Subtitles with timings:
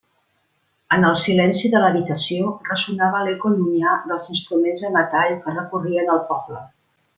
[0.95, 6.27] En el silenci de l'habitació ressonava l'eco llunyà dels instruments de metall que recorrien el
[6.35, 6.67] poble.